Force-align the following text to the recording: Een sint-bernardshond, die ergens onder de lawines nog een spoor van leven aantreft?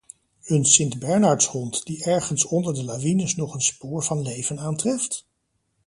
Een 0.45 0.65
sint-bernardshond, 0.65 1.85
die 1.85 2.03
ergens 2.03 2.45
onder 2.45 2.73
de 2.73 2.83
lawines 2.83 3.35
nog 3.35 3.53
een 3.53 3.61
spoor 3.61 4.03
van 4.03 4.21
leven 4.21 4.59
aantreft? 4.59 5.27